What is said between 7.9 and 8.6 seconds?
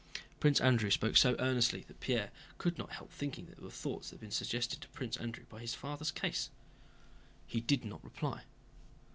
reply.